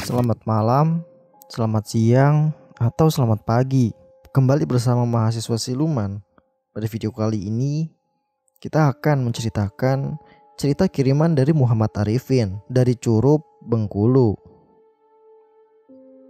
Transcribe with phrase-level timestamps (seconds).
[0.00, 1.04] Selamat malam,
[1.52, 3.92] selamat siang, atau selamat pagi.
[4.32, 6.24] Kembali bersama mahasiswa siluman.
[6.72, 7.92] Pada video kali ini,
[8.64, 10.16] kita akan menceritakan
[10.56, 14.32] cerita kiriman dari Muhammad Arifin dari Curup, Bengkulu.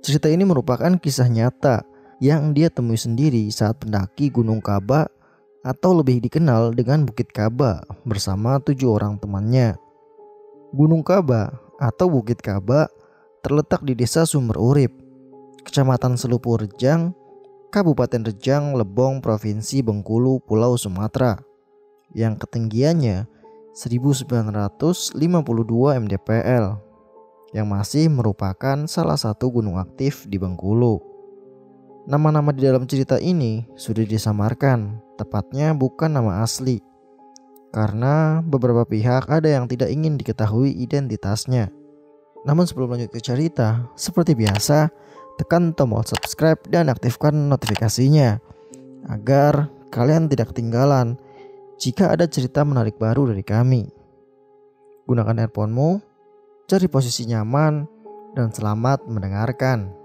[0.02, 1.86] Cerita ini merupakan kisah nyata
[2.18, 5.19] yang dia temui sendiri saat pendaki Gunung Kaba
[5.60, 9.76] atau lebih dikenal dengan Bukit Kaba bersama tujuh orang temannya.
[10.72, 12.88] Gunung Kaba atau Bukit Kaba
[13.44, 14.92] terletak di Desa Sumber Urip,
[15.64, 17.12] Kecamatan Selupu Rejang,
[17.72, 21.40] Kabupaten Rejang, Lebong, Provinsi Bengkulu, Pulau Sumatera,
[22.16, 23.26] yang ketinggiannya
[23.74, 25.16] 1952
[26.02, 26.66] mdpl,
[27.50, 31.09] yang masih merupakan salah satu gunung aktif di Bengkulu.
[32.10, 36.82] Nama-nama di dalam cerita ini sudah disamarkan, tepatnya bukan nama asli,
[37.70, 41.70] karena beberapa pihak ada yang tidak ingin diketahui identitasnya.
[42.42, 44.90] Namun sebelum lanjut ke cerita, seperti biasa,
[45.38, 48.42] tekan tombol subscribe dan aktifkan notifikasinya
[49.06, 51.14] agar kalian tidak ketinggalan
[51.78, 53.86] jika ada cerita menarik baru dari kami.
[55.06, 56.02] Gunakan earphone-mu,
[56.66, 57.86] cari posisi nyaman,
[58.34, 59.99] dan selamat mendengarkan.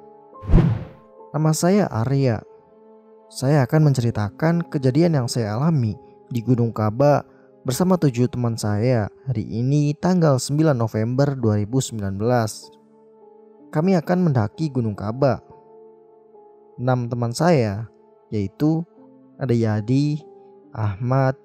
[1.36, 2.40] Nama saya Arya.
[3.28, 6.00] Saya akan menceritakan kejadian yang saya alami
[6.32, 7.28] di Gunung Kaba
[7.68, 12.00] bersama tujuh teman saya hari ini tanggal 9 November 2019.
[13.68, 15.44] Kami akan mendaki Gunung Kaba.
[16.80, 17.92] Enam teman saya
[18.32, 18.88] yaitu
[19.36, 20.24] ada Yadi,
[20.72, 21.36] Ahmad,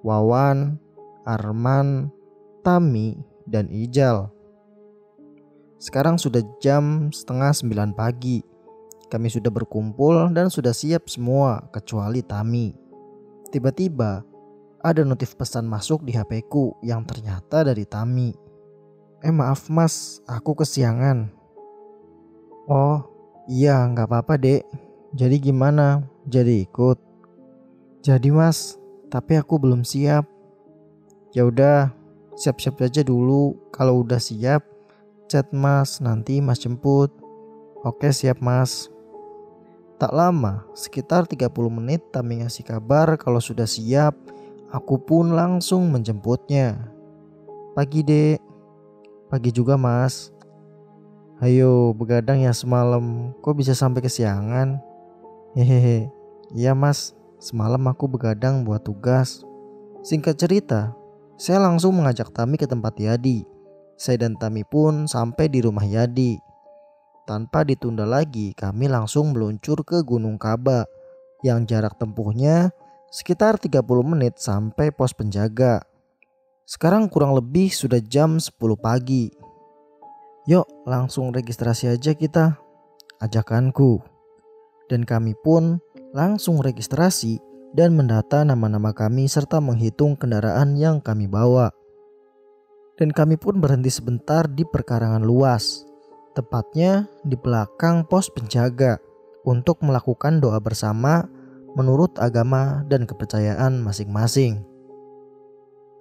[0.00, 0.80] Wawan,
[1.28, 2.08] Arman,
[2.64, 4.32] Tami, dan Ijal.
[5.76, 8.53] Sekarang sudah jam setengah sembilan pagi.
[9.14, 12.74] Kami sudah berkumpul dan sudah siap semua kecuali Tami.
[13.54, 14.26] Tiba-tiba
[14.82, 18.34] ada notif pesan masuk di HP-ku yang ternyata dari Tami.
[19.22, 21.30] Eh maaf mas, aku kesiangan.
[22.66, 23.06] Oh
[23.46, 24.66] iya nggak apa-apa dek.
[25.14, 26.02] Jadi gimana?
[26.26, 26.98] Jadi ikut?
[28.02, 28.82] Jadi mas,
[29.14, 30.26] tapi aku belum siap.
[31.30, 31.94] Ya udah,
[32.34, 33.54] siap-siap aja dulu.
[33.70, 34.66] Kalau udah siap,
[35.30, 37.14] chat mas, nanti mas jemput.
[37.86, 38.90] Oke siap mas.
[39.96, 44.18] Tak lama, sekitar 30 menit Tami ngasih kabar kalau sudah siap
[44.74, 46.90] Aku pun langsung menjemputnya.
[47.78, 48.42] Pagi dek,
[49.30, 50.34] pagi juga mas.
[51.38, 54.82] Ayo begadang ya semalam, kok bisa sampai kesiangan?
[55.54, 56.10] Hehehe,
[56.58, 59.46] iya mas, semalam aku begadang buat tugas.
[60.02, 60.90] Singkat cerita,
[61.38, 63.46] saya langsung mengajak Tami ke tempat Yadi.
[63.94, 66.42] Saya dan Tami pun sampai di rumah Yadi.
[67.24, 70.84] Tanpa ditunda lagi, kami langsung meluncur ke Gunung Kaba
[71.40, 72.68] yang jarak tempuhnya
[73.08, 75.80] sekitar 30 menit sampai pos penjaga.
[76.68, 79.32] Sekarang kurang lebih sudah jam 10 pagi.
[80.44, 82.60] Yuk langsung registrasi aja kita,
[83.24, 84.04] ajakanku.
[84.92, 85.80] Dan kami pun
[86.12, 87.40] langsung registrasi
[87.72, 91.72] dan mendata nama-nama kami serta menghitung kendaraan yang kami bawa.
[93.00, 95.88] Dan kami pun berhenti sebentar di perkarangan luas,
[96.34, 98.98] tepatnya di belakang pos penjaga
[99.46, 101.30] untuk melakukan doa bersama
[101.78, 104.66] menurut agama dan kepercayaan masing-masing.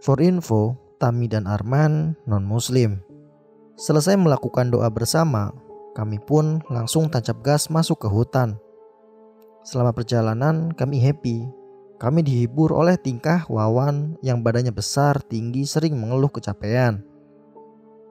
[0.04, 3.00] For info, Tami dan Arman non-muslim.
[3.80, 5.52] Selesai melakukan doa bersama,
[5.94, 8.58] kami pun langsung tancap gas masuk ke hutan.
[9.64, 11.48] Selama perjalanan kami happy.
[12.04, 17.00] Kami dihibur oleh tingkah Wawan yang badannya besar, tinggi, sering mengeluh kecapean.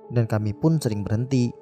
[0.09, 1.53] Dan kami pun sering berhenti.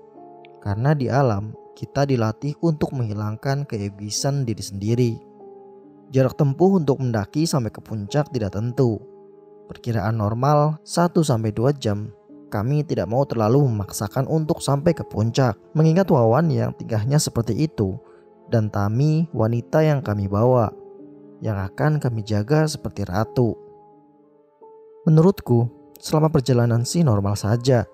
[0.60, 5.12] Karena di alam kita dilatih untuk menghilangkan keegoisan diri sendiri.
[6.12, 9.00] Jarak tempuh untuk mendaki sampai ke puncak tidak tentu.
[9.70, 11.24] Perkiraan normal 1-2
[11.80, 12.12] jam.
[12.50, 15.54] Kami tidak mau terlalu memaksakan untuk sampai ke puncak.
[15.72, 17.96] Mengingat Wawan yang tingkahnya seperti itu.
[18.50, 20.74] Dan Tami wanita yang kami bawa.
[21.38, 23.54] Yang akan kami jaga seperti ratu.
[25.06, 25.70] Menurutku,
[26.02, 27.86] selama perjalanan sih normal saja.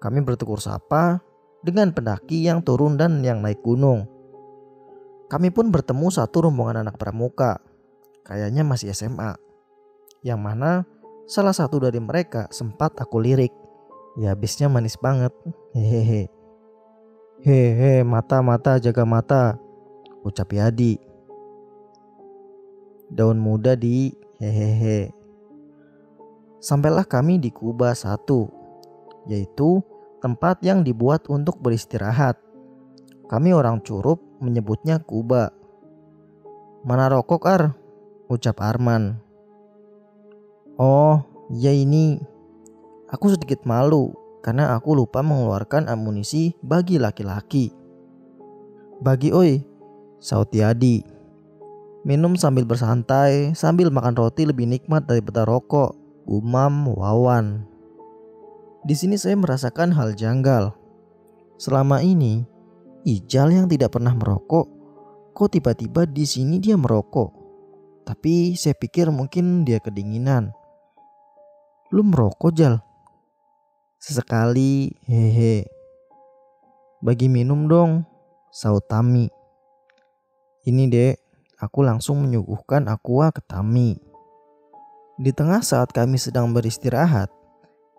[0.00, 1.20] Kami bertegur sapa
[1.66, 4.06] dengan pendaki yang turun dan yang naik gunung.
[5.26, 7.58] Kami pun bertemu satu rombongan anak pramuka,
[8.22, 9.34] kayaknya masih SMA,
[10.22, 10.86] yang mana
[11.26, 13.50] salah satu dari mereka sempat aku lirik.
[14.14, 15.34] Ya habisnya manis banget,
[15.74, 16.30] hehehe.
[17.42, 19.58] Hehe, mata-mata jaga mata,
[20.22, 21.02] ucap Yadi.
[23.10, 25.10] Daun muda di hehehe.
[26.62, 28.48] Sampailah kami di Kuba satu,
[29.26, 29.82] yaitu
[30.22, 32.38] tempat yang dibuat untuk beristirahat.
[33.26, 35.50] Kami orang Curup menyebutnya Kuba.
[36.86, 37.62] Mana rokok Ar?
[38.30, 39.18] Ucap Arman.
[40.76, 42.20] Oh, ya ini
[43.06, 44.10] Aku sedikit malu
[44.42, 47.70] karena aku lupa mengeluarkan amunisi bagi laki-laki.
[48.98, 49.62] Bagi oi,
[50.18, 51.06] saut Yadi.
[52.02, 55.94] Minum sambil bersantai, sambil makan roti lebih nikmat daripada rokok.
[56.26, 57.62] Umam Wawan.
[58.86, 60.70] Di sini saya merasakan hal janggal.
[61.58, 62.46] Selama ini,
[63.02, 64.66] Ijal yang tidak pernah merokok,
[65.34, 67.30] kok tiba-tiba di sini dia merokok.
[68.06, 70.54] Tapi saya pikir mungkin dia kedinginan.
[71.90, 72.78] Lu merokok, Jal?
[73.98, 75.66] Sesekali, hehe.
[77.02, 78.06] Bagi minum dong,
[78.50, 79.26] saut Tami.
[80.66, 81.14] Ini dek,
[81.62, 83.98] aku langsung menyuguhkan aqua ke Tami.
[85.18, 87.30] Di tengah saat kami sedang beristirahat,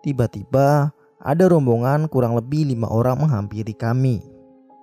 [0.02, 4.22] tiba-tiba ada rombongan kurang lebih lima orang menghampiri kami.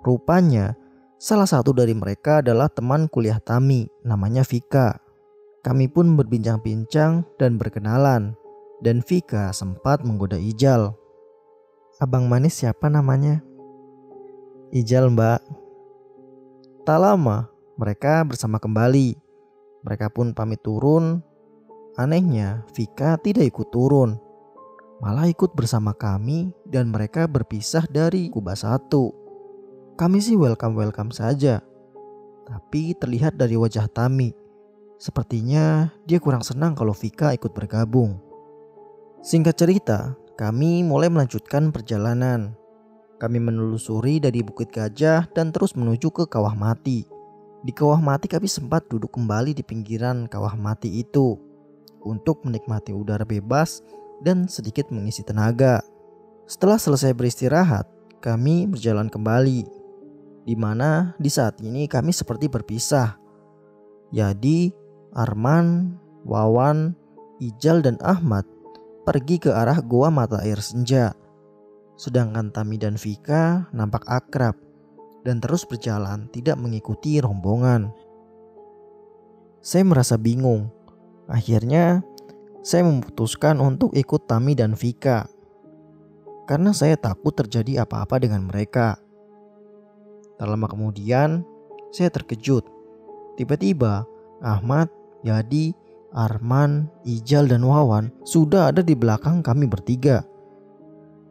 [0.04, 0.76] Rupanya,
[1.16, 5.00] salah satu dari mereka adalah teman kuliah Tami, namanya Vika.
[5.66, 8.38] Kami pun berbincang-bincang dan berkenalan,
[8.84, 10.94] dan Vika sempat menggoda Ijal.
[11.98, 13.40] Abang manis siapa namanya?
[14.76, 15.40] Ijal mbak.
[16.86, 19.18] Tak lama, mereka bersama kembali.
[19.82, 21.24] Mereka pun pamit turun.
[21.96, 24.20] Anehnya, Vika tidak ikut turun.
[25.04, 29.12] Malah ikut bersama kami dan mereka berpisah dari Kuba satu.
[30.00, 31.60] Kami sih welcome-welcome saja.
[32.48, 34.32] Tapi terlihat dari wajah Tami.
[34.96, 38.24] Sepertinya dia kurang senang kalau Vika ikut bergabung.
[39.20, 42.56] Singkat cerita, kami mulai melanjutkan perjalanan.
[43.20, 47.04] Kami menelusuri dari Bukit Gajah dan terus menuju ke Kawah Mati.
[47.68, 51.36] Di Kawah Mati kami sempat duduk kembali di pinggiran Kawah Mati itu
[52.08, 53.84] untuk menikmati udara bebas
[54.22, 55.82] dan sedikit mengisi tenaga.
[56.46, 57.90] Setelah selesai beristirahat,
[58.22, 59.66] kami berjalan kembali.
[60.46, 63.18] Di mana di saat ini kami seperti berpisah.
[64.14, 64.70] Yadi,
[65.18, 66.94] Arman, Wawan,
[67.42, 68.46] Ijal dan Ahmad
[69.06, 71.14] pergi ke arah goa mata air senja.
[71.96, 74.58] Sedangkan Tami dan Vika nampak akrab
[75.24, 77.94] dan terus berjalan tidak mengikuti rombongan.
[79.66, 80.70] Saya merasa bingung.
[81.26, 82.06] Akhirnya
[82.66, 85.30] saya memutuskan untuk ikut Tami dan Vika.
[86.50, 88.98] Karena saya takut terjadi apa-apa dengan mereka.
[90.42, 91.46] Tak lama kemudian,
[91.94, 92.66] saya terkejut.
[93.38, 94.10] Tiba-tiba,
[94.42, 94.90] Ahmad,
[95.22, 95.78] Yadi,
[96.10, 100.26] Arman, Ijal, dan Wawan sudah ada di belakang kami bertiga.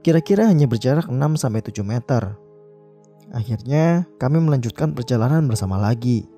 [0.07, 2.39] Kira-kira hanya berjarak 6-7 meter.
[3.35, 6.31] Akhirnya kami melanjutkan perjalanan bersama lagi.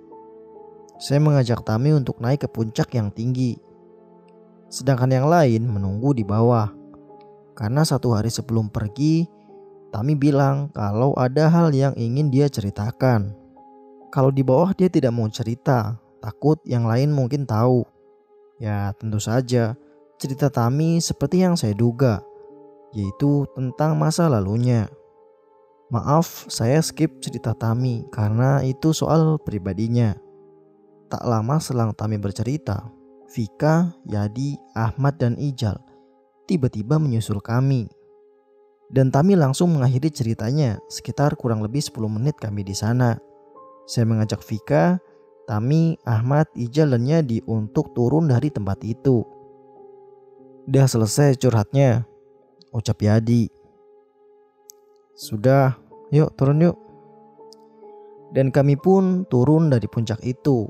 [0.96, 3.60] Saya mengajak Tami untuk naik ke puncak yang tinggi.
[4.66, 6.70] Sedangkan yang lain menunggu di bawah.
[7.56, 9.24] Karena satu hari sebelum pergi,
[9.94, 13.32] Tami bilang kalau ada hal yang ingin dia ceritakan.
[14.12, 17.86] Kalau di bawah dia tidak mau cerita, takut yang lain mungkin tahu.
[18.60, 19.78] Ya tentu saja
[20.16, 22.20] cerita Tami seperti yang saya duga,
[22.92, 24.88] yaitu tentang masa lalunya.
[25.92, 30.18] Maaf saya skip cerita Tami karena itu soal pribadinya.
[31.06, 32.90] Tak lama selang Tami bercerita,
[33.30, 35.76] Vika, Yadi, Ahmad, dan Ijal
[36.46, 37.90] tiba-tiba menyusul kami.
[38.86, 43.18] Dan Tami langsung mengakhiri ceritanya sekitar kurang lebih 10 menit kami di sana.
[43.82, 45.02] Saya mengajak Vika
[45.46, 49.22] Tami, Ahmad, Ijal, dan Yadi untuk turun dari tempat itu.
[50.66, 52.02] Udah selesai curhatnya,
[52.74, 53.46] ucap Yadi.
[55.14, 55.78] Sudah,
[56.10, 56.76] yuk turun yuk.
[58.34, 60.66] Dan kami pun turun dari puncak itu,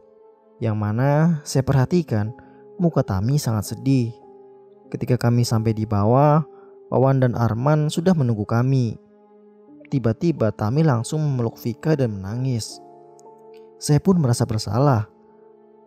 [0.61, 2.37] yang mana saya perhatikan
[2.77, 4.13] muka Tami sangat sedih.
[4.93, 6.47] Ketika kami sampai di bawah,
[6.87, 8.95] Wawan dan Arman sudah menunggu kami.
[9.91, 12.79] Tiba-tiba Tami langsung memeluk Vika dan menangis.
[13.83, 15.11] Saya pun merasa bersalah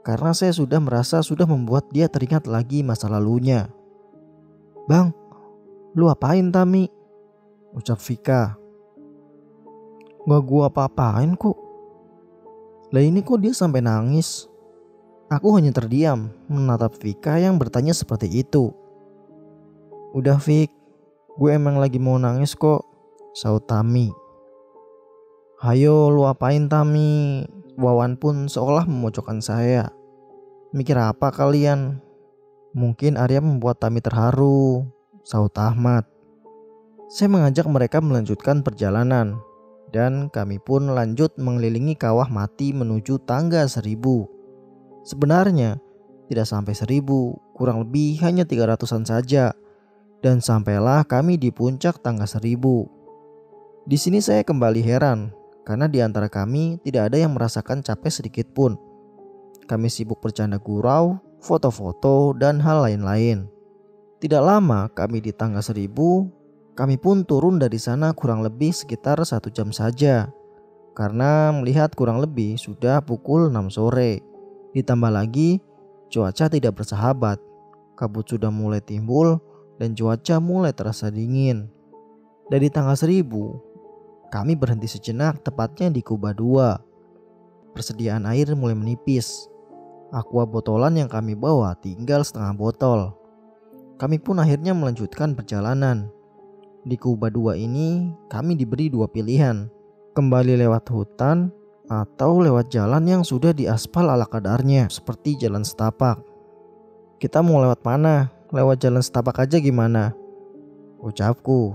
[0.04, 3.70] karena saya sudah merasa sudah membuat dia teringat lagi masa lalunya.
[4.90, 5.14] Bang,
[5.94, 6.90] lu apain Tami?
[7.78, 8.58] Ucap Vika.
[10.26, 11.58] Gak gua apa-apain kok.
[12.90, 14.49] Lah ini kok dia sampai nangis?
[15.30, 18.74] Aku hanya terdiam menatap Vika yang bertanya seperti itu.
[20.18, 20.74] Udah Vik,
[21.38, 22.82] gue emang lagi mau nangis kok,
[23.38, 24.10] saut Tami.
[25.62, 27.46] Hayo lu apain Tami?
[27.78, 29.94] Wawan pun seolah memojokkan saya.
[30.74, 32.02] Mikir apa kalian?
[32.74, 34.90] Mungkin Arya membuat Tami terharu,
[35.22, 36.10] saut Ahmad.
[37.06, 39.38] Saya mengajak mereka melanjutkan perjalanan
[39.94, 44.39] dan kami pun lanjut mengelilingi kawah mati menuju tangga seribu.
[45.04, 45.80] Sebenarnya
[46.30, 49.52] tidak sampai seribu, kurang lebih hanya tiga ratusan saja.
[50.20, 52.86] Dan sampailah kami di puncak tangga seribu.
[53.88, 55.32] Di sini saya kembali heran
[55.64, 58.76] karena di antara kami tidak ada yang merasakan capek sedikit pun.
[59.66, 63.48] Kami sibuk bercanda gurau, foto-foto, dan hal lain-lain.
[64.20, 66.28] Tidak lama kami di tangga seribu,
[66.76, 70.28] kami pun turun dari sana kurang lebih sekitar satu jam saja.
[70.94, 74.29] Karena melihat kurang lebih sudah pukul 6 sore.
[74.74, 75.58] Ditambah lagi
[76.14, 77.42] cuaca tidak bersahabat.
[77.98, 79.42] Kabut sudah mulai timbul
[79.82, 81.68] dan cuaca mulai terasa dingin.
[82.50, 83.60] Dari tangga seribu,
[84.30, 87.74] kami berhenti sejenak tepatnya di Kuba 2.
[87.74, 89.50] Persediaan air mulai menipis.
[90.10, 93.14] Aqua botolan yang kami bawa tinggal setengah botol.
[94.02, 96.10] Kami pun akhirnya melanjutkan perjalanan.
[96.88, 99.70] Di Kuba 2 ini kami diberi dua pilihan.
[100.16, 101.54] Kembali lewat hutan
[101.90, 106.22] atau lewat jalan yang sudah diaspal ala kadarnya seperti jalan setapak.
[107.18, 108.30] Kita mau lewat mana?
[108.54, 110.14] Lewat jalan setapak aja gimana?
[111.02, 111.74] Ucapku.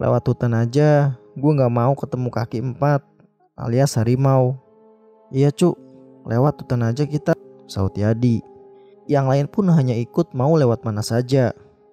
[0.00, 3.04] Lewat hutan aja, gue gak mau ketemu kaki empat
[3.60, 4.56] alias harimau.
[5.28, 5.76] Iya cuk,
[6.24, 7.36] lewat hutan aja kita,
[7.68, 8.40] saut Yadi.
[9.04, 11.52] Yang lain pun hanya ikut mau lewat mana saja.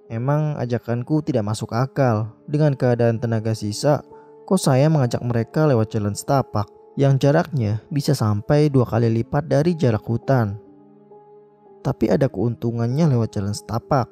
[0.10, 2.34] Emang ajakanku tidak masuk akal.
[2.50, 4.02] Dengan keadaan tenaga sisa,
[4.50, 6.66] kok saya mengajak mereka lewat jalan setapak
[6.98, 10.58] yang jaraknya bisa sampai dua kali lipat dari jarak hutan.
[11.86, 14.10] Tapi ada keuntungannya lewat jalan setapak.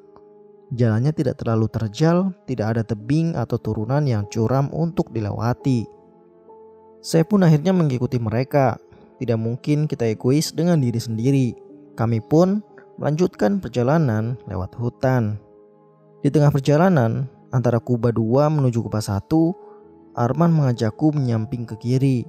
[0.77, 5.89] Jalannya tidak terlalu terjal, tidak ada tebing atau turunan yang curam untuk dilewati.
[7.01, 8.77] Saya pun akhirnya mengikuti mereka.
[9.17, 11.47] Tidak mungkin kita egois dengan diri sendiri.
[11.97, 12.61] Kami pun
[13.01, 15.41] melanjutkan perjalanan lewat hutan.
[16.21, 19.66] Di tengah perjalanan, antara Kuba 2 menuju Kuba 1,
[20.17, 22.25] Arman mengajakku menyamping ke kiri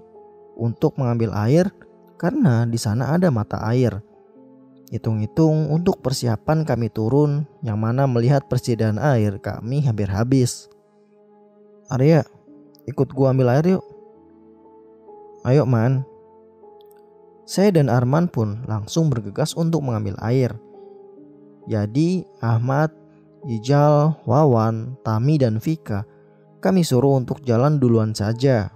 [0.61, 1.73] untuk mengambil air
[2.21, 4.05] karena di sana ada mata air.
[4.93, 10.69] Hitung-hitung untuk persiapan kami turun yang mana melihat persediaan air kami hampir habis.
[11.89, 12.29] Arya,
[12.85, 13.85] ikut gua ambil air yuk.
[15.49, 16.05] Ayo man,
[17.49, 20.53] saya dan Arman pun langsung bergegas untuk mengambil air.
[21.65, 22.93] Jadi Ahmad,
[23.49, 26.05] Ijal, Wawan, Tami dan Vika
[26.59, 28.75] kami suruh untuk jalan duluan saja.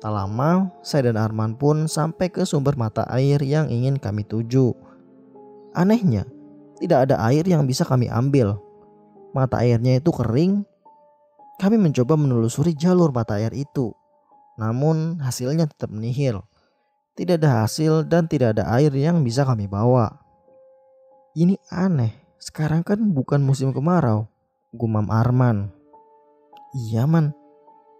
[0.00, 4.72] Tak lama, saya dan Arman pun sampai ke sumber mata air yang ingin kami tuju.
[5.72, 6.28] Anehnya,
[6.80, 8.60] tidak ada air yang bisa kami ambil.
[9.32, 10.64] Mata airnya itu kering.
[11.56, 13.92] Kami mencoba menelusuri jalur mata air itu,
[14.60, 16.44] namun hasilnya tetap nihil.
[17.16, 20.20] Tidak ada hasil dan tidak ada air yang bisa kami bawa.
[21.32, 24.28] Ini aneh, sekarang kan bukan musim kemarau,
[24.76, 25.75] gumam Arman.
[26.76, 27.32] Iya man,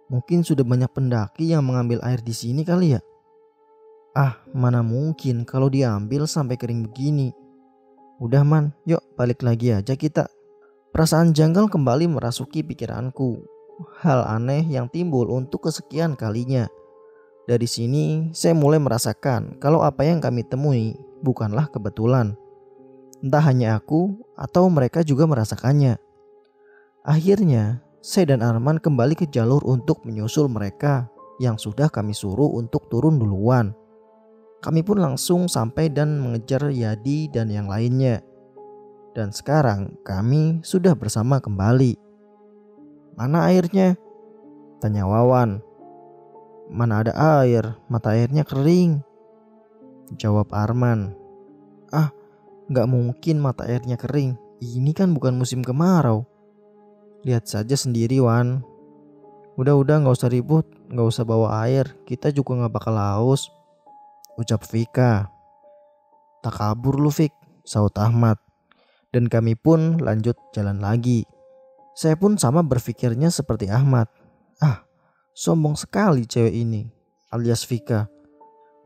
[0.05, 3.01] mungkin sudah banyak pendaki yang mengambil air di sini kali ya.
[4.13, 7.33] Ah, mana mungkin kalau diambil sampai kering begini.
[8.21, 10.29] Udah man, yuk balik lagi aja kita.
[10.93, 13.41] Perasaan janggal kembali merasuki pikiranku.
[14.05, 16.69] Hal aneh yang timbul untuk kesekian kalinya.
[17.49, 22.37] Dari sini saya mulai merasakan kalau apa yang kami temui bukanlah kebetulan.
[23.25, 25.97] Entah hanya aku atau mereka juga merasakannya.
[27.01, 31.09] Akhirnya saya dan Arman kembali ke jalur untuk menyusul mereka
[31.41, 33.73] yang sudah kami suruh untuk turun duluan.
[34.61, 38.25] Kami pun langsung sampai dan mengejar Yadi dan yang lainnya.
[39.13, 41.97] Dan sekarang kami sudah bersama kembali.
[43.17, 43.97] Mana airnya?
[44.77, 45.61] Tanya Wawan.
[46.69, 49.01] Mana ada air, mata airnya kering.
[50.21, 51.17] Jawab Arman.
[51.89, 52.13] Ah,
[52.69, 54.37] nggak mungkin mata airnya kering.
[54.61, 56.36] Ini kan bukan musim kemarau.
[57.27, 58.63] Lihat saja sendiri, Wan.
[59.59, 61.91] Udah-udah nggak usah ribut, nggak usah bawa air.
[62.07, 63.51] Kita juga nggak bakal haus.
[64.39, 65.27] Ucap Vika.
[66.39, 67.35] Tak kabur lu, Fik,
[67.67, 68.39] saut Ahmad.
[69.11, 71.27] Dan kami pun lanjut jalan lagi.
[71.99, 74.07] Saya pun sama berpikirnya seperti Ahmad.
[74.63, 74.87] Ah,
[75.37, 76.89] Sombong sekali cewek ini,
[77.29, 78.09] alias Vika.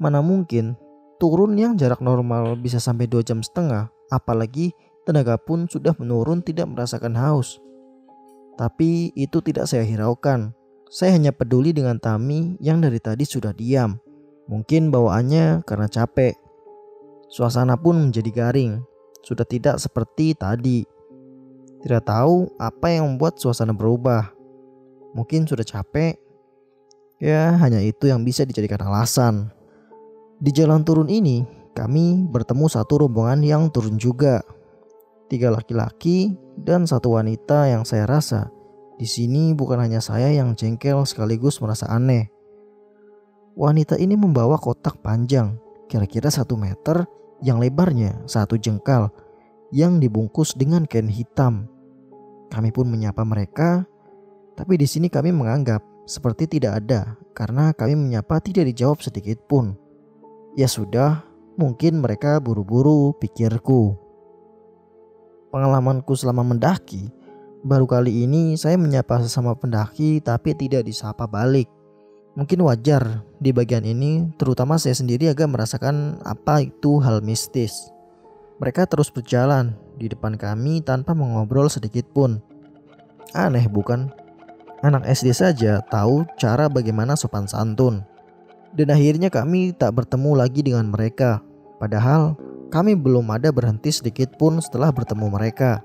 [0.04, 0.76] Mana mungkin
[1.16, 4.76] turun yang jarak normal bisa sampai dua jam setengah, apalagi
[5.08, 7.56] tenaga pun sudah menurun tidak merasakan haus.
[8.62, 10.54] Tapi itu tidak saya hiraukan.
[10.94, 13.98] Saya hanya peduli dengan Tami yang dari tadi sudah diam.
[14.46, 16.38] Mungkin bawaannya karena capek.
[17.26, 18.78] Suasana pun menjadi garing.
[19.26, 20.86] Sudah tidak seperti tadi.
[21.82, 24.30] Tidak tahu apa yang membuat suasana berubah.
[25.18, 26.22] Mungkin sudah capek
[27.22, 29.54] Ya, hanya itu yang bisa dijadikan alasan.
[30.42, 31.46] Di jalan turun ini,
[31.78, 34.42] kami bertemu satu rombongan yang turun juga.
[35.32, 38.52] Tiga laki-laki dan satu wanita yang saya rasa
[39.02, 42.30] di sini bukan hanya saya yang jengkel sekaligus merasa aneh.
[43.58, 45.58] Wanita ini membawa kotak panjang,
[45.90, 47.10] kira-kira satu meter,
[47.42, 49.10] yang lebarnya satu jengkal,
[49.74, 51.66] yang dibungkus dengan kain hitam.
[52.54, 53.90] Kami pun menyapa mereka,
[54.54, 59.74] tapi di sini kami menganggap seperti tidak ada karena kami menyapa tidak dijawab sedikit pun.
[60.54, 61.26] Ya sudah,
[61.58, 64.11] mungkin mereka buru-buru pikirku.
[65.52, 67.12] Pengalamanku selama mendaki,
[67.62, 71.70] baru kali ini saya menyapa sesama pendaki tapi tidak disapa balik.
[72.32, 77.92] Mungkin wajar di bagian ini, terutama saya sendiri agak merasakan apa itu hal mistis.
[78.64, 82.40] Mereka terus berjalan di depan kami tanpa mengobrol sedikit pun.
[83.36, 84.08] Aneh bukan?
[84.80, 88.08] Anak SD saja tahu cara bagaimana sopan santun.
[88.72, 91.44] Dan akhirnya kami tak bertemu lagi dengan mereka.
[91.84, 92.40] Padahal
[92.72, 95.84] kami belum ada berhenti sedikit pun setelah bertemu mereka.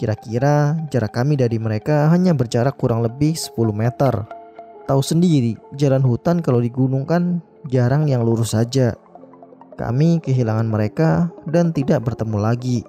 [0.00, 4.24] Kira-kira jarak kami dari mereka hanya berjarak kurang lebih 10 meter.
[4.88, 8.96] Tahu sendiri, jalan hutan kalau di gunung kan jarang yang lurus saja.
[9.76, 12.80] Kami kehilangan mereka dan tidak bertemu lagi.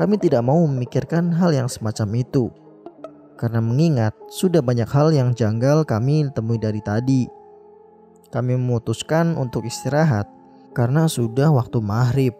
[0.00, 2.48] Kami tidak mau memikirkan hal yang semacam itu.
[3.36, 7.28] Karena mengingat sudah banyak hal yang janggal kami temui dari tadi.
[8.32, 10.33] Kami memutuskan untuk istirahat
[10.74, 12.34] karena sudah waktu maghrib.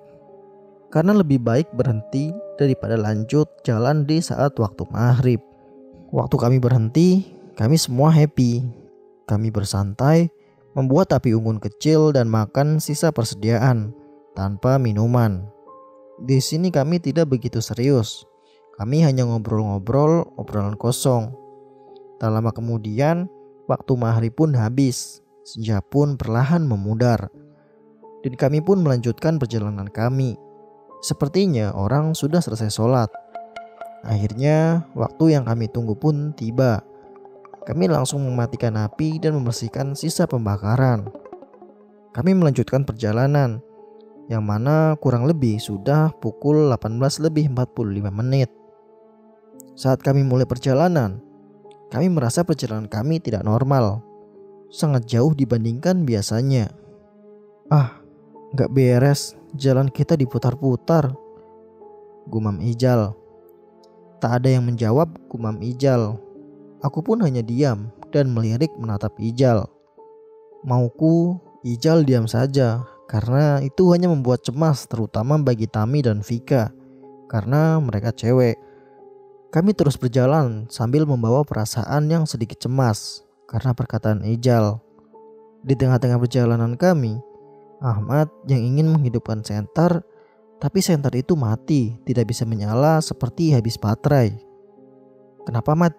[0.91, 5.41] Karena lebih baik berhenti daripada lanjut jalan di saat waktu maghrib.
[6.11, 8.63] Waktu kami berhenti, kami semua happy.
[9.27, 10.29] Kami bersantai,
[10.77, 13.95] membuat api unggun kecil dan makan sisa persediaan
[14.39, 15.47] tanpa minuman.
[16.23, 18.23] Di sini kami tidak begitu serius.
[18.79, 21.35] Kami hanya ngobrol-ngobrol, obrolan kosong.
[22.19, 23.31] Tak lama kemudian,
[23.67, 25.23] waktu maghrib pun habis.
[25.43, 27.29] Senja pun perlahan memudar
[28.25, 30.41] dan kami pun melanjutkan perjalanan kami.
[31.05, 33.13] Sepertinya orang sudah selesai sholat.
[34.01, 36.81] Akhirnya, waktu yang kami tunggu pun tiba.
[37.69, 41.13] Kami langsung mematikan api dan membersihkan sisa pembakaran.
[42.17, 43.61] Kami melanjutkan perjalanan,
[44.33, 48.49] yang mana kurang lebih sudah pukul 18 lebih 45 menit.
[49.77, 51.21] Saat kami mulai perjalanan,
[51.93, 54.01] kami merasa perjalanan kami tidak normal,
[54.73, 56.71] sangat jauh dibandingkan biasanya.
[57.73, 58.04] Ah,
[58.55, 61.11] Gak beres, jalan kita diputar-putar.
[62.31, 63.11] Gumam Ijal.
[64.23, 66.15] Tak ada yang menjawab gumam Ijal.
[66.79, 69.67] Aku pun hanya diam dan melirik menatap Ijal.
[70.63, 76.71] Mauku Ijal diam saja karena itu hanya membuat cemas terutama bagi Tami dan Vika
[77.27, 78.55] karena mereka cewek.
[79.51, 84.79] Kami terus berjalan sambil membawa perasaan yang sedikit cemas karena perkataan Ijal.
[85.67, 87.19] Di tengah-tengah perjalanan kami,
[87.85, 90.01] Ahmad yang ingin menghidupkan senter,
[90.57, 94.33] tapi senter itu mati, tidak bisa menyala seperti habis baterai.
[95.45, 95.93] Kenapa Mat?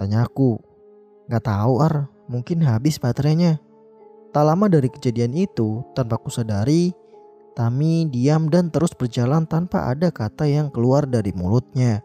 [0.00, 0.56] Tanya aku.
[1.28, 3.60] Gak tahu Ar, mungkin habis baterainya.
[4.32, 6.96] Tak lama dari kejadian itu, tanpa ku sadari,
[7.56, 12.04] Tami diam dan terus berjalan tanpa ada kata yang keluar dari mulutnya.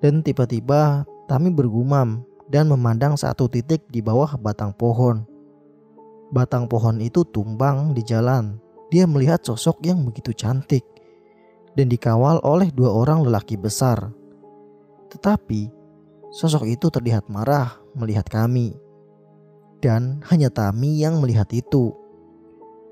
[0.00, 5.35] Dan tiba-tiba Tami bergumam dan memandang satu titik di bawah batang pohon.
[6.34, 8.58] Batang pohon itu tumbang di jalan.
[8.90, 10.82] Dia melihat sosok yang begitu cantik
[11.76, 14.10] dan dikawal oleh dua orang lelaki besar.
[15.12, 15.70] Tetapi
[16.32, 18.74] sosok itu terlihat marah melihat kami.
[19.78, 21.92] Dan hanya Tami yang melihat itu.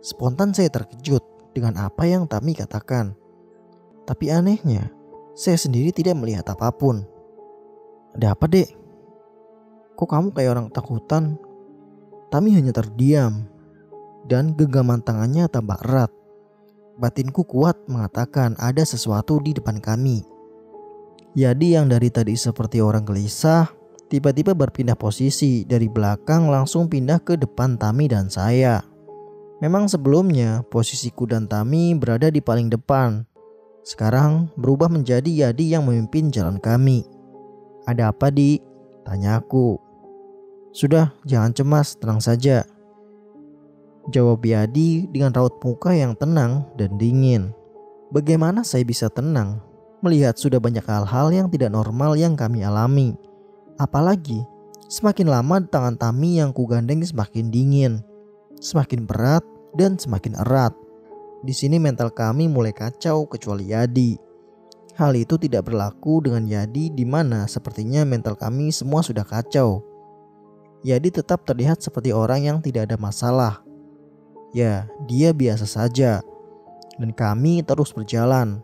[0.05, 1.25] Spontan saya terkejut
[1.57, 3.17] dengan apa yang Tami katakan.
[4.05, 4.93] Tapi anehnya,
[5.33, 7.09] saya sendiri tidak melihat apa pun.
[8.15, 8.69] Ada apa dek?
[9.97, 11.41] Kok kamu kayak orang takutan
[12.35, 13.47] Tami hanya terdiam
[14.27, 16.11] dan genggaman tangannya tambah erat.
[16.99, 20.27] Batinku kuat mengatakan ada sesuatu di depan kami.
[21.39, 23.71] Yadi yang dari tadi seperti orang gelisah,
[24.11, 28.83] tiba-tiba berpindah posisi dari belakang langsung pindah ke depan Tami dan saya.
[29.63, 33.23] Memang sebelumnya posisiku dan Tami berada di paling depan.
[33.87, 37.07] Sekarang berubah menjadi Yadi yang memimpin jalan kami.
[37.87, 38.59] Ada apa di?
[39.07, 39.84] Tanya aku.
[40.75, 42.67] Sudah, jangan cemas, tenang saja.
[44.11, 47.55] Jawab Yadi dengan raut muka yang tenang dan dingin.
[48.11, 49.63] Bagaimana saya bisa tenang
[50.03, 53.15] melihat sudah banyak hal-hal yang tidak normal yang kami alami?
[53.79, 54.43] Apalagi
[54.91, 58.03] semakin lama tangan Tami yang kugandeng semakin dingin,
[58.59, 59.47] semakin berat
[59.79, 60.75] dan semakin erat.
[61.47, 64.19] Di sini mental kami mulai kacau kecuali Yadi.
[64.99, 69.94] Hal itu tidak berlaku dengan Yadi di mana sepertinya mental kami semua sudah kacau.
[70.85, 73.65] Yadi tetap terlihat seperti orang yang tidak ada masalah.
[74.53, 76.21] Ya, dia biasa saja.
[77.01, 78.61] Dan kami terus berjalan.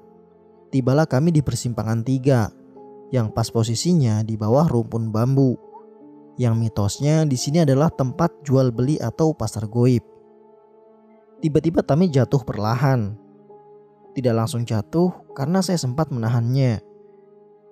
[0.69, 2.53] Tibalah kami di persimpangan tiga,
[3.09, 5.57] yang pas posisinya di bawah rumpun bambu.
[6.37, 10.05] Yang mitosnya di sini adalah tempat jual beli atau pasar goib.
[11.41, 13.17] Tiba-tiba Tami jatuh perlahan.
[14.13, 16.85] Tidak langsung jatuh karena saya sempat menahannya.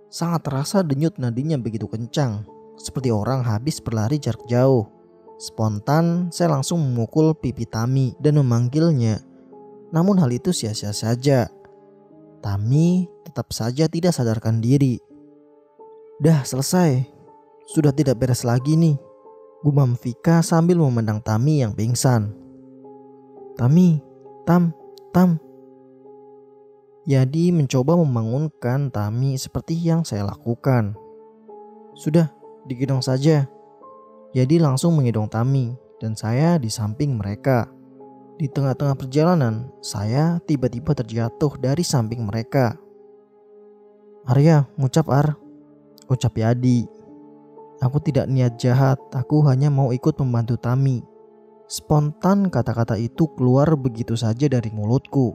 [0.09, 4.87] Sangat terasa denyut nadinya begitu kencang seperti orang habis berlari jarak jauh.
[5.38, 9.23] Spontan, saya langsung memukul pipi Tami dan memanggilnya.
[9.95, 11.47] Namun hal itu sia-sia saja.
[12.43, 14.99] Tami tetap saja tidak sadarkan diri.
[16.19, 17.07] Dah selesai,
[17.71, 18.99] sudah tidak beres lagi nih.
[19.62, 22.31] Gumam Vika sambil memandang Tami yang pingsan.
[23.59, 23.99] Tami,
[24.47, 24.71] Tam,
[25.11, 25.38] Tam.
[27.07, 30.95] Yadi mencoba membangunkan Tami seperti yang saya lakukan.
[31.99, 32.38] Sudah,
[32.69, 33.49] digendong saja.
[34.37, 37.67] Yadi langsung menggendong Tami dan saya di samping mereka.
[38.39, 42.79] Di tengah-tengah perjalanan, saya tiba-tiba terjatuh dari samping mereka.
[44.29, 45.35] Arya, ngucap Ar,
[46.07, 46.87] ucap Yadi.
[47.81, 51.03] Aku tidak niat jahat, aku hanya mau ikut membantu Tami.
[51.67, 55.35] Spontan kata-kata itu keluar begitu saja dari mulutku.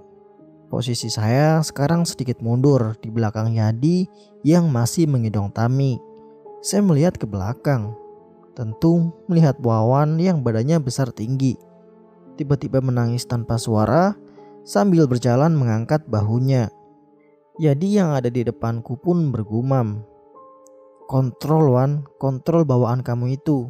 [0.71, 4.07] Posisi saya sekarang sedikit mundur di belakang Yadi
[4.47, 6.12] yang masih mengidong Tami.
[6.63, 7.91] Saya melihat ke belakang.
[8.55, 11.59] Tentu melihat Wawan yang badannya besar tinggi.
[12.39, 14.15] Tiba-tiba menangis tanpa suara
[14.63, 16.71] sambil berjalan mengangkat bahunya.
[17.59, 20.07] Yadi yang ada di depanku pun bergumam,
[21.03, 23.69] Kontrol Wan, kontrol bawaan kamu itu.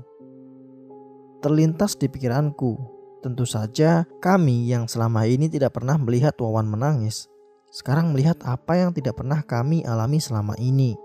[1.44, 2.78] Terlintas di pikiranku,
[3.20, 7.28] tentu saja kami yang selama ini tidak pernah melihat Wawan menangis,
[7.74, 10.96] sekarang melihat apa yang tidak pernah kami alami selama ini.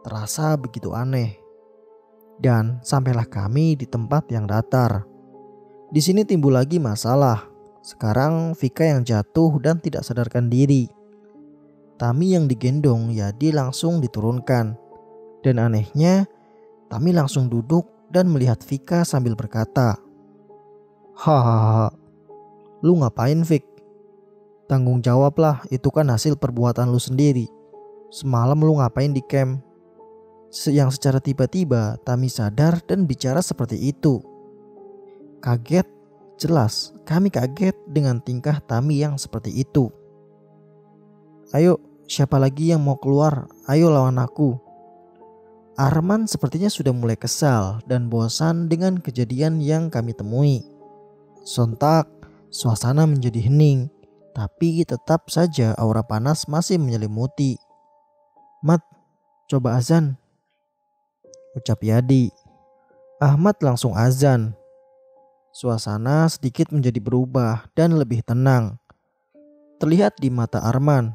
[0.00, 1.36] Terasa begitu aneh.
[2.40, 5.04] Dan sampailah kami di tempat yang datar.
[5.92, 7.48] Di sini timbul lagi masalah.
[7.84, 10.88] Sekarang Vika yang jatuh dan tidak sadarkan diri.
[12.00, 14.90] Tami yang digendong Yadi langsung diturunkan
[15.40, 16.28] dan anehnya,
[16.90, 19.94] Tami langsung duduk dan melihat Vika sambil berkata,
[21.14, 21.94] Hahaha,
[22.82, 23.62] lu ngapain Vik?
[24.66, 27.46] Tanggung jawablah, itu kan hasil perbuatan lu sendiri.
[28.10, 29.62] Semalam lu ngapain di camp?
[30.50, 34.18] Yang secara tiba-tiba Tami sadar dan bicara seperti itu.
[35.38, 35.86] Kaget,
[36.36, 39.88] jelas kami kaget dengan tingkah Tami yang seperti itu.
[41.54, 41.78] Ayo,
[42.10, 43.46] siapa lagi yang mau keluar?
[43.70, 44.58] Ayo lawan aku.
[45.80, 50.60] Arman sepertinya sudah mulai kesal dan bosan dengan kejadian yang kami temui.
[51.40, 52.04] Sontak,
[52.52, 53.88] suasana menjadi hening,
[54.36, 57.56] tapi tetap saja aura panas masih menyelimuti.
[58.60, 58.84] Mat,
[59.48, 60.19] coba azan.
[61.50, 62.30] Ucap Yadi.
[63.18, 64.54] Ahmad langsung azan.
[65.50, 68.78] Suasana sedikit menjadi berubah dan lebih tenang.
[69.82, 71.10] Terlihat di mata Arman.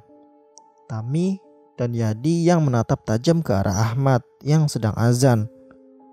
[0.91, 1.39] Tami
[1.79, 5.47] dan Yadi yang menatap tajam ke arah Ahmad yang sedang azan.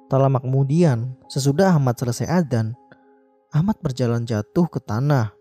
[0.07, 2.79] Tak lama kemudian, sesudah Ahmad selesai azan,
[3.51, 5.35] Ahmad berjalan jatuh ke tanah,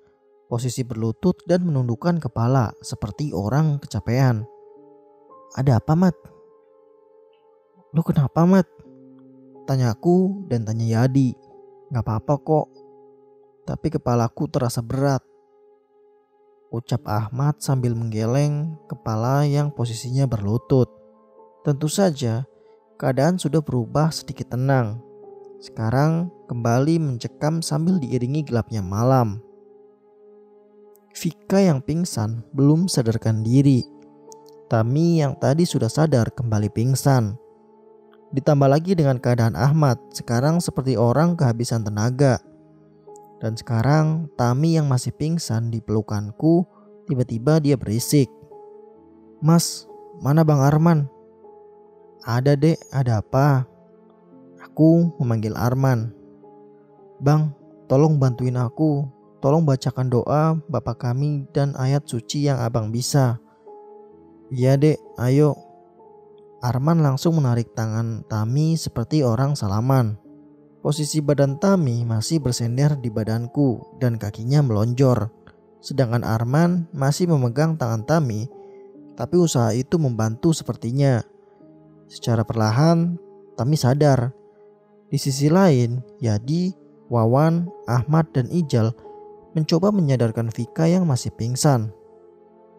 [0.50, 4.42] posisi berlutut dan menundukkan kepala seperti orang kecapean.
[5.54, 6.31] Ada apa, Mat?
[7.92, 8.68] Lu kenapa, Mat?
[9.68, 11.36] Tanyaku dan tanya Yadi.
[11.92, 12.68] Gak apa-apa kok.
[13.68, 15.22] Tapi kepalaku terasa berat
[16.72, 20.88] ucap Ahmad sambil menggeleng kepala yang posisinya berlutut.
[21.68, 22.48] Tentu saja,
[22.96, 25.04] keadaan sudah berubah sedikit tenang.
[25.60, 29.44] Sekarang kembali mencekam sambil diiringi gelapnya malam.
[31.12, 33.84] Vika yang pingsan belum sadarkan diri.
[34.72, 37.36] Tami yang tadi sudah sadar kembali pingsan.
[38.32, 42.40] Ditambah lagi dengan keadaan Ahmad sekarang seperti orang kehabisan tenaga.
[43.44, 46.64] Dan sekarang Tami yang masih pingsan di pelukanku
[47.12, 48.32] tiba-tiba dia berisik.
[49.44, 49.84] Mas,
[50.24, 51.12] mana Bang Arman?
[52.24, 53.66] Ada dek, ada apa?
[54.64, 56.14] Aku memanggil Arman.
[57.20, 57.52] Bang,
[57.92, 59.10] tolong bantuin aku.
[59.42, 63.42] Tolong bacakan doa Bapak kami dan ayat suci yang abang bisa.
[64.54, 65.71] Iya dek, ayo.
[66.62, 70.22] Arman langsung menarik tangan Tami seperti orang salaman.
[70.86, 75.34] Posisi badan Tami masih bersender di badanku dan kakinya melonjor.
[75.82, 78.46] Sedangkan Arman masih memegang tangan Tami,
[79.18, 81.26] tapi usaha itu membantu sepertinya.
[82.06, 83.18] Secara perlahan,
[83.58, 84.30] Tami sadar.
[85.10, 86.78] Di sisi lain, Yadi,
[87.10, 88.94] Wawan, Ahmad, dan Ijal
[89.58, 91.90] mencoba menyadarkan Vika yang masih pingsan.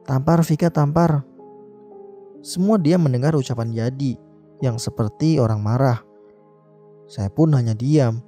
[0.06, 1.26] Tampar Vika tampar.
[2.42, 4.18] Semua dia mendengar ucapan Yadi
[4.58, 6.02] yang seperti orang marah.
[7.06, 8.18] Saya pun hanya diam.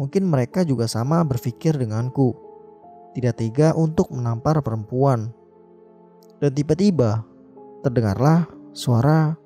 [0.00, 2.32] Mungkin mereka juga sama berpikir denganku.
[3.12, 5.28] Tidak tega untuk menampar perempuan.
[6.40, 7.20] Dan tiba-tiba
[7.84, 9.36] terdengarlah suara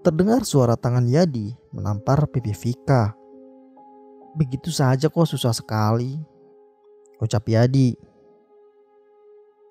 [0.00, 3.12] Terdengar suara tangan Yadi menampar pipi Vika.
[4.38, 6.16] Begitu saja kok susah sekali.
[7.18, 7.90] Ucap Yadi.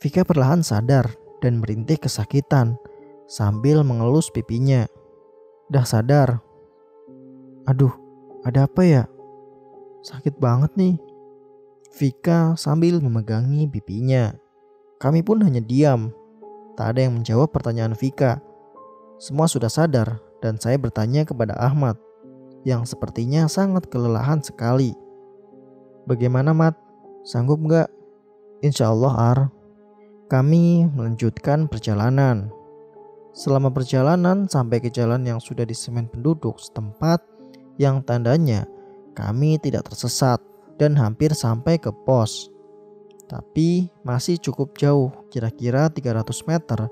[0.03, 2.81] Vika perlahan sadar dan merintih kesakitan
[3.29, 4.89] sambil mengelus pipinya.
[5.69, 6.41] Dah sadar,
[7.65, 7.89] Aduh,
[8.45, 9.03] ada apa ya?
[10.05, 10.95] Sakit banget nih.
[11.97, 14.37] Vika sambil memegangi pipinya.
[15.01, 16.13] Kami pun hanya diam
[16.77, 18.37] Tak ada yang menjawab pertanyaan Vika.
[19.17, 21.97] Semua sudah sadar dan saya bertanya kepada Ahmad
[22.67, 24.93] yang sepertinya sangat kelelahan sekali.
[26.05, 26.77] Bagaimana Mat?
[27.25, 27.89] Sanggup nggak?
[28.61, 29.39] Insya Allah Ar.
[30.25, 32.49] Kami melanjutkan perjalanan.
[33.29, 37.21] Selama perjalanan sampai ke jalan yang sudah disemen penduduk setempat
[37.77, 38.65] yang tandanya
[39.13, 40.41] kami tidak tersesat
[40.81, 42.49] dan hampir sampai ke pos.
[43.29, 46.89] Tapi masih cukup jauh, kira-kira 300 meter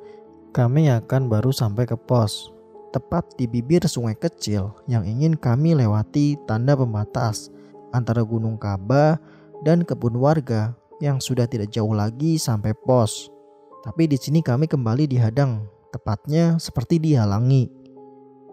[0.54, 2.54] kami akan baru sampai ke pos.
[2.94, 7.50] Tepat di bibir sungai kecil yang ingin kami lewati tanda pembatas
[7.90, 9.18] antara Gunung Kaba
[9.66, 13.28] dan kebun warga yang sudah tidak jauh lagi sampai pos.
[13.84, 17.68] Tapi di sini kami kembali dihadang, tepatnya seperti dihalangi.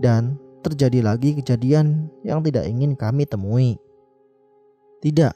[0.03, 0.35] Dan
[0.67, 3.79] terjadi lagi kejadian yang tidak ingin kami temui.
[4.99, 5.31] Tidak,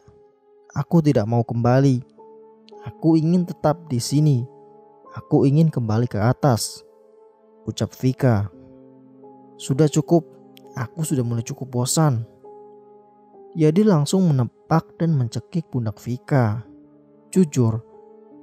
[0.74, 2.03] aku tidak mau kembali.
[2.90, 4.42] Aku ingin tetap di sini.
[5.14, 6.83] Aku ingin kembali ke atas.
[7.62, 8.50] Ucap Vika.
[9.55, 10.27] Sudah cukup,
[10.74, 12.27] aku sudah mulai cukup bosan.
[13.55, 16.73] Yadi langsung menepak dan mencekik pundak Vika.
[17.35, 17.83] Jujur,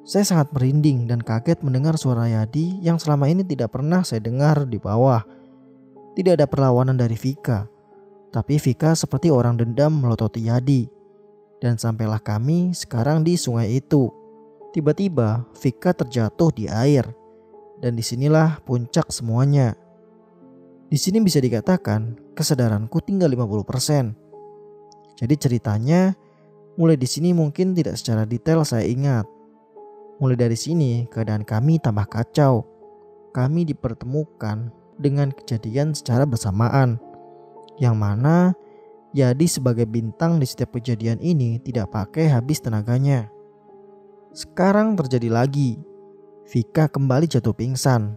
[0.03, 4.67] saya sangat merinding dan kaget mendengar suara Yadi yang selama ini tidak pernah saya dengar
[4.67, 5.23] di bawah.
[6.11, 7.71] Tidak ada perlawanan dari Vika,
[8.35, 10.91] tapi Vika seperti orang dendam melototi Yadi
[11.63, 14.11] dan sampailah kami sekarang di sungai itu.
[14.75, 17.07] Tiba-tiba Vika terjatuh di air
[17.79, 19.71] dan di sinilah puncak semuanya.
[20.91, 25.15] Di sini bisa dikatakan kesadaranku tinggal 50%.
[25.15, 26.11] Jadi ceritanya
[26.75, 29.25] mulai di sini mungkin tidak secara detail saya ingat.
[30.21, 32.67] Mulai dari sini keadaan kami tambah kacau.
[33.31, 37.01] Kami dipertemukan dengan kejadian secara bersamaan.
[37.81, 38.37] Yang mana
[39.11, 43.27] jadi sebagai bintang di setiap kejadian ini tidak pakai habis tenaganya.
[44.31, 45.75] Sekarang terjadi lagi.
[46.47, 48.15] Vika kembali jatuh pingsan.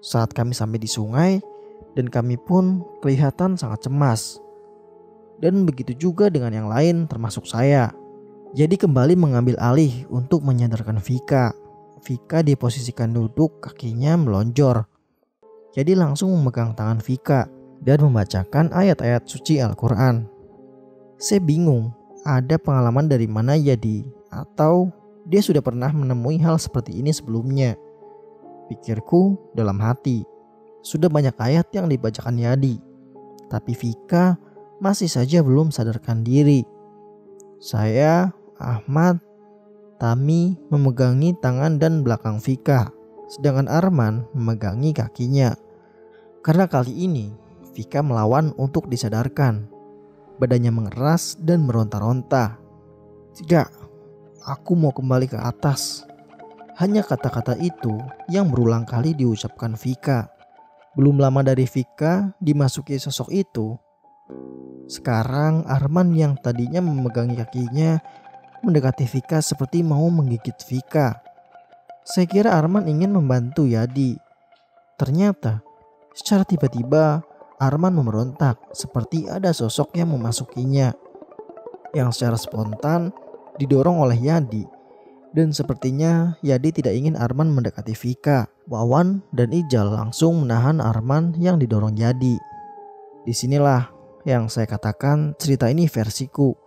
[0.00, 1.40] Saat kami sampai di sungai
[1.96, 4.40] dan kami pun kelihatan sangat cemas.
[5.36, 7.92] Dan begitu juga dengan yang lain termasuk saya.
[8.56, 11.52] Jadi kembali mengambil alih untuk menyadarkan Vika.
[12.00, 14.88] Vika diposisikan duduk kakinya melonjor.
[15.76, 17.52] Jadi langsung memegang tangan Vika
[17.84, 20.24] dan membacakan ayat-ayat suci Al-Quran.
[21.20, 21.92] Saya bingung,
[22.24, 24.88] ada pengalaman dari mana Yadi atau
[25.28, 27.76] dia sudah pernah menemui hal seperti ini sebelumnya.
[28.72, 30.24] Pikirku dalam hati,
[30.80, 32.78] sudah banyak ayat yang dibacakan Yadi,
[33.50, 34.38] tapi Vika
[34.82, 36.64] masih saja belum sadarkan diri.
[37.56, 39.20] Saya, Ahmad,
[39.96, 42.92] Tami memegangi tangan dan belakang Vika,
[43.32, 45.56] sedangkan Arman memegangi kakinya.
[46.44, 47.32] Karena kali ini
[47.72, 49.72] Vika melawan untuk disadarkan.
[50.36, 52.60] Badannya mengeras dan meronta-ronta.
[53.40, 53.68] Tidak,
[54.44, 56.04] aku mau kembali ke atas.
[56.76, 57.96] Hanya kata-kata itu
[58.28, 60.28] yang berulang kali diucapkan Vika.
[60.92, 63.80] Belum lama dari Vika dimasuki sosok itu.
[64.86, 67.98] Sekarang Arman yang tadinya memegangi kakinya
[68.62, 71.18] mendekati Vika seperti mau menggigit Vika.
[72.06, 74.14] Saya kira Arman ingin membantu Yadi.
[74.94, 75.58] Ternyata
[76.14, 77.26] secara tiba-tiba
[77.58, 80.94] Arman memberontak seperti ada sosok yang memasukinya.
[81.90, 83.10] Yang secara spontan
[83.58, 84.62] didorong oleh Yadi.
[85.34, 88.46] Dan sepertinya Yadi tidak ingin Arman mendekati Vika.
[88.70, 92.38] Wawan dan Ijal langsung menahan Arman yang didorong Yadi.
[93.26, 93.95] Di sinilah
[94.26, 96.58] yang saya katakan cerita ini versiku.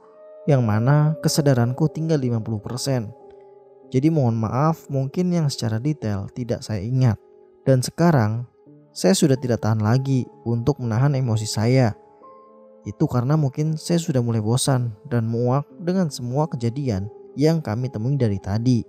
[0.48, 3.92] Yang mana kesadaranku tinggal 50%.
[3.92, 7.20] Jadi mohon maaf mungkin yang secara detail tidak saya ingat.
[7.68, 8.48] Dan sekarang
[8.96, 11.94] saya sudah tidak tahan lagi untuk menahan emosi saya.
[12.88, 18.16] Itu karena mungkin saya sudah mulai bosan dan muak dengan semua kejadian yang kami temui
[18.16, 18.82] dari tadi.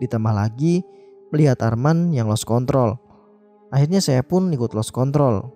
[0.00, 0.82] Ditambah lagi
[1.30, 2.96] melihat Arman yang lost control.
[3.70, 5.52] Akhirnya saya pun ikut lost control.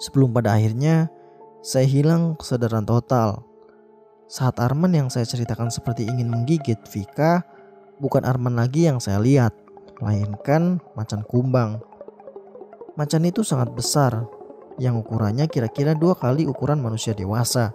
[0.00, 1.12] Sebelum pada akhirnya
[1.60, 3.44] saya hilang kesadaran total.
[4.30, 7.44] Saat Arman yang saya ceritakan seperti ingin menggigit Vika,
[8.00, 9.52] bukan Arman lagi yang saya lihat,
[10.00, 11.82] melainkan macan kumbang
[13.00, 14.28] Macan itu sangat besar,
[14.76, 17.72] yang ukurannya kira-kira dua kali ukuran manusia dewasa.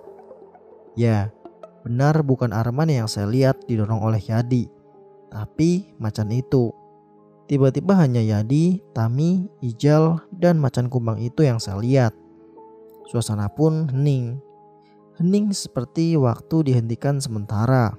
[0.93, 1.33] Ya,
[1.81, 4.67] benar bukan Arman yang saya lihat didorong oleh Yadi,
[5.33, 6.69] tapi macan itu.
[7.49, 12.13] Tiba-tiba hanya Yadi, Tami, Ijal, dan macan kumbang itu yang saya lihat.
[13.05, 14.41] Suasana pun hening.
[15.21, 17.95] Hening seperti waktu dihentikan sementara.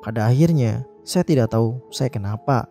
[0.00, 2.70] Pada akhirnya, saya tidak tahu saya kenapa.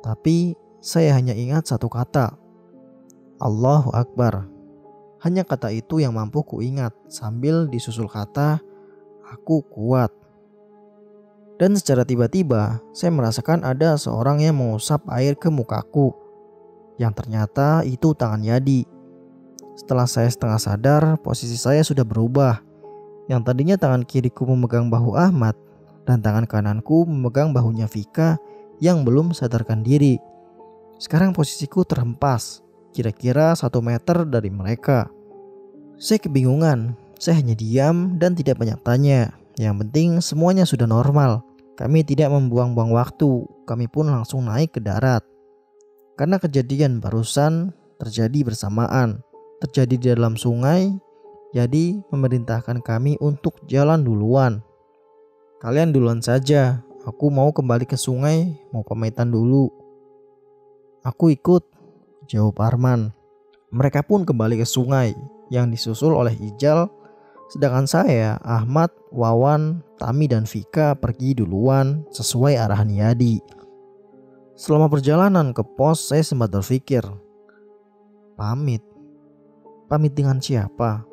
[0.00, 2.36] Tapi saya hanya ingat satu kata.
[3.42, 4.46] Allahu Akbar.
[5.24, 8.60] Hanya kata itu yang mampu kuingat sambil disusul kata
[9.24, 10.12] aku kuat.
[11.54, 16.12] Dan secara tiba-tiba, saya merasakan ada seorang yang mengusap air ke mukaku.
[16.98, 18.93] Yang ternyata itu tangan Yadi.
[19.74, 22.62] Setelah saya setengah sadar, posisi saya sudah berubah.
[23.26, 25.58] Yang tadinya tangan kiriku memegang bahu Ahmad,
[26.04, 28.36] dan tangan kananku memegang bahunya Vika
[28.78, 30.20] yang belum sadarkan diri.
[31.00, 32.62] Sekarang posisiku terhempas,
[32.94, 35.10] kira-kira satu meter dari mereka.
[35.98, 39.34] Saya kebingungan, saya hanya diam dan tidak banyak tanya.
[39.58, 41.42] Yang penting semuanya sudah normal.
[41.74, 45.26] Kami tidak membuang-buang waktu, kami pun langsung naik ke darat.
[46.14, 49.18] Karena kejadian barusan terjadi bersamaan,
[49.64, 50.92] terjadi di dalam sungai,
[51.56, 54.60] jadi memerintahkan kami untuk jalan duluan.
[55.64, 59.72] Kalian duluan saja, aku mau kembali ke sungai, mau pamitan dulu.
[61.04, 61.64] Aku ikut,
[62.28, 63.12] jawab Arman.
[63.72, 65.16] Mereka pun kembali ke sungai
[65.48, 66.88] yang disusul oleh Ijal
[67.54, 73.38] Sedangkan saya, Ahmad, Wawan, Tami dan Vika pergi duluan sesuai arahan Yadi.
[74.56, 77.04] Selama perjalanan ke pos saya sempat berpikir,
[78.38, 78.82] pamit.
[79.84, 81.04] Pamit dengan siapa?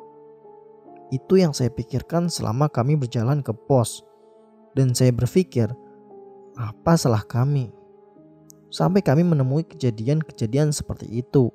[1.12, 4.00] Itu yang saya pikirkan selama kami berjalan ke pos.
[4.72, 5.68] Dan saya berpikir,
[6.56, 7.68] apa salah kami?
[8.72, 11.52] Sampai kami menemui kejadian-kejadian seperti itu.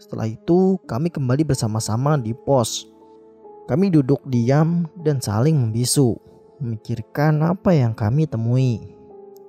[0.00, 2.88] Setelah itu, kami kembali bersama-sama di pos.
[3.68, 6.16] Kami duduk diam dan saling membisu,
[6.64, 8.80] memikirkan apa yang kami temui.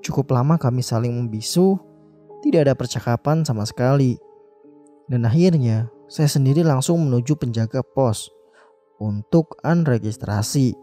[0.04, 1.80] Cukup lama kami saling membisu,
[2.44, 4.20] tidak ada percakapan sama sekali.
[5.08, 8.32] Dan akhirnya, saya sendiri langsung menuju penjaga pos
[9.00, 10.74] untuk unregistrasi,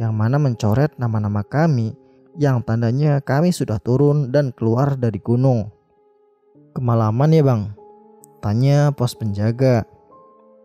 [0.00, 1.94] yang mana mencoret nama-nama kami
[2.38, 5.70] yang tandanya kami sudah turun dan keluar dari gunung.
[6.74, 7.62] Kemalaman ya bang?
[8.38, 9.82] Tanya pos penjaga.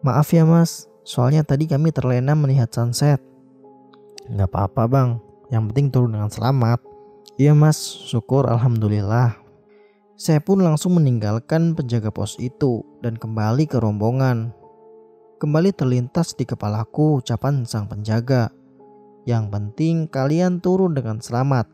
[0.06, 3.20] Maaf ya mas, Soalnya tadi kami terlena melihat sunset.
[4.32, 5.10] Gak apa-apa bang,
[5.52, 6.80] yang penting turun dengan selamat.
[7.36, 7.76] Iya mas,
[8.08, 9.43] syukur alhamdulillah.
[10.14, 14.54] Saya pun langsung meninggalkan penjaga pos itu dan kembali ke rombongan.
[15.42, 18.54] Kembali terlintas di kepalaku ucapan sang penjaga.
[19.26, 21.66] Yang penting kalian turun dengan selamat.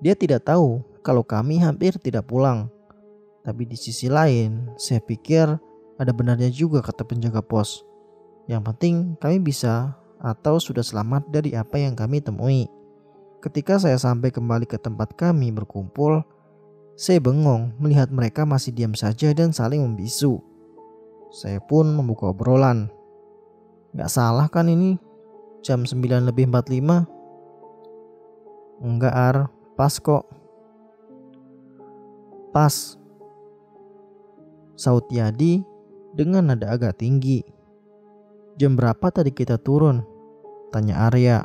[0.00, 2.72] Dia tidak tahu kalau kami hampir tidak pulang.
[3.44, 5.44] Tapi di sisi lain, saya pikir
[6.00, 7.84] ada benarnya juga kata penjaga pos.
[8.48, 9.92] Yang penting kami bisa
[10.24, 12.64] atau sudah selamat dari apa yang kami temui.
[13.44, 16.24] Ketika saya sampai kembali ke tempat kami berkumpul,
[16.96, 20.40] saya bengong melihat mereka masih diam saja dan saling membisu.
[21.28, 22.88] Saya pun membuka obrolan.
[23.92, 24.96] Gak salah kan ini?
[25.60, 27.04] Jam 9 lebih 45?
[28.80, 29.36] Enggak Ar,
[29.76, 30.24] pas kok.
[32.56, 32.96] Pas.
[34.76, 35.60] Saut Yadi
[36.16, 37.44] dengan nada agak tinggi.
[38.56, 40.00] Jam berapa tadi kita turun?
[40.72, 41.44] Tanya Arya.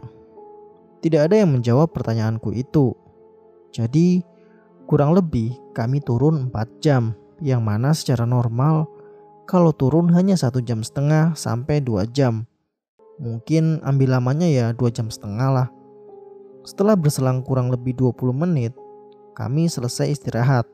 [1.03, 2.95] Tidak ada yang menjawab pertanyaanku itu.
[3.75, 4.30] Jadi,
[4.91, 8.91] kurang lebih kami turun 4 jam, yang mana secara normal
[9.47, 12.43] kalau turun hanya satu jam setengah sampai 2 jam.
[13.15, 15.67] Mungkin ambil lamanya ya 2 jam setengah lah.
[16.67, 18.75] Setelah berselang kurang lebih 20 menit,
[19.31, 20.67] kami selesai istirahat.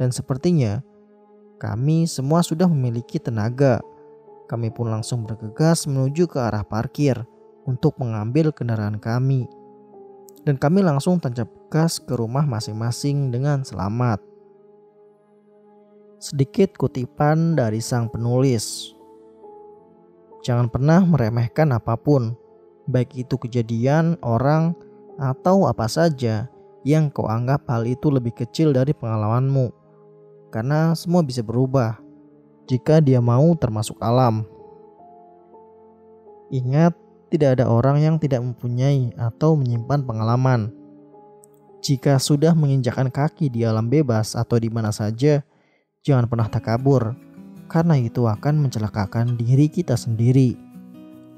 [0.00, 0.80] Dan sepertinya
[1.60, 3.84] kami semua sudah memiliki tenaga
[4.48, 7.28] kami pun langsung bergegas menuju ke arah parkir
[7.68, 9.44] untuk mengambil kendaraan kami.
[10.48, 14.18] Dan kami langsung tancap gas ke rumah masing-masing dengan selamat.
[16.18, 18.90] Sedikit kutipan dari sang penulis.
[20.42, 22.34] Jangan pernah meremehkan apa pun,
[22.90, 24.74] baik itu kejadian, orang,
[25.16, 26.50] atau apa saja
[26.82, 29.70] yang kau anggap hal itu lebih kecil dari pengalamanmu.
[30.50, 32.02] Karena semua bisa berubah
[32.66, 34.42] jika dia mau termasuk alam.
[36.50, 36.98] Ingat,
[37.30, 40.79] tidak ada orang yang tidak mempunyai atau menyimpan pengalaman.
[41.80, 45.40] Jika sudah menginjakkan kaki di alam bebas atau di mana saja,
[46.04, 47.16] jangan pernah takabur,
[47.72, 50.60] karena itu akan mencelakakan diri kita sendiri.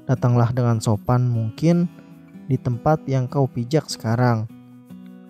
[0.03, 1.87] Datanglah dengan sopan mungkin
[2.51, 4.51] di tempat yang kau pijak sekarang.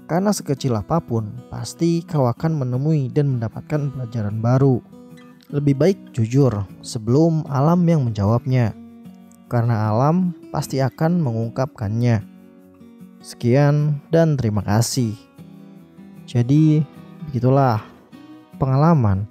[0.09, 4.81] Karena sekecil apa pun, pasti kau akan menemui dan mendapatkan pelajaran baru.
[5.53, 8.73] Lebih baik jujur sebelum alam yang menjawabnya,
[9.45, 12.32] karena alam pasti akan mengungkapkannya.
[13.23, 15.15] Sekian dan terima kasih.
[16.27, 16.83] Jadi,
[17.23, 17.79] begitulah
[18.59, 19.23] pengalaman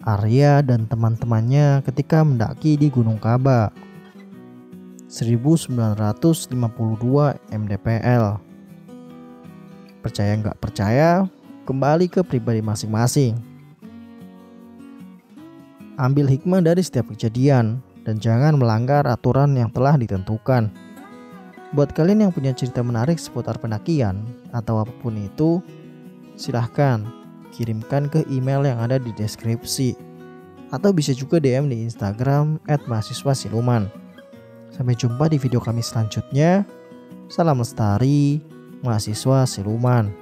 [0.00, 3.68] Arya dan teman-temannya ketika mendaki di Gunung Kaba.
[5.12, 6.56] 1952
[7.52, 8.40] MDPL.
[10.00, 11.28] Percaya nggak percaya,
[11.68, 13.36] kembali ke pribadi masing-masing.
[16.00, 20.72] Ambil hikmah dari setiap kejadian dan jangan melanggar aturan yang telah ditentukan.
[21.72, 24.20] Buat kalian yang punya cerita menarik seputar pendakian
[24.52, 25.64] atau apa pun itu,
[26.36, 27.00] silahkan
[27.56, 29.96] kirimkan ke email yang ada di deskripsi.
[30.68, 33.88] Atau bisa juga DM di Instagram at mahasiswa siluman.
[34.72, 36.64] Sampai jumpa di video kami selanjutnya.
[37.32, 38.40] Salam lestari,
[38.84, 40.21] mahasiswa siluman.